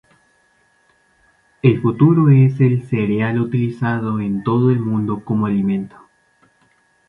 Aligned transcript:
El 1.61 1.79
fruto 1.79 2.27
es 2.31 2.59
el 2.59 2.81
cereal 2.87 3.39
utilizado 3.39 4.19
en 4.19 4.43
todo 4.43 4.71
el 4.71 4.79
mundo 4.79 5.23
como 5.23 5.45
alimento. 5.45 5.95